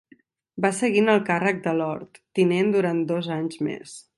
Va 0.65 0.71
seguir 0.77 1.03
en 1.03 1.11
el 1.13 1.21
càrrec 1.27 1.61
de 1.67 1.75
Lord 1.81 2.19
tinent 2.41 2.75
durant 2.77 3.07
dos 3.13 3.31
anys 3.37 3.63
més. 3.69 3.95